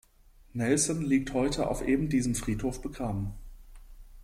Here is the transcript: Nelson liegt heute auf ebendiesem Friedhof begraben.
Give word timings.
Nelson 0.53 1.03
liegt 1.03 1.31
heute 1.33 1.67
auf 1.69 1.83
ebendiesem 1.83 2.33
Friedhof 2.33 2.81
begraben. 2.81 3.35